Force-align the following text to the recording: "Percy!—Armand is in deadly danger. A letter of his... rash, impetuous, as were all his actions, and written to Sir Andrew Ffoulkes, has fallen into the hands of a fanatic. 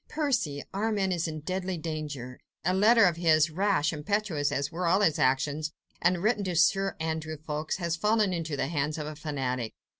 "Percy!—Armand 0.09 1.13
is 1.13 1.27
in 1.27 1.41
deadly 1.41 1.77
danger. 1.77 2.39
A 2.65 2.73
letter 2.73 3.05
of 3.05 3.17
his... 3.17 3.51
rash, 3.51 3.93
impetuous, 3.93 4.51
as 4.51 4.71
were 4.71 4.87
all 4.87 5.01
his 5.01 5.19
actions, 5.19 5.73
and 6.01 6.23
written 6.23 6.43
to 6.45 6.55
Sir 6.55 6.95
Andrew 6.99 7.37
Ffoulkes, 7.37 7.75
has 7.77 7.95
fallen 7.97 8.33
into 8.33 8.57
the 8.57 8.65
hands 8.65 8.97
of 8.97 9.05
a 9.05 9.15
fanatic. 9.15 9.75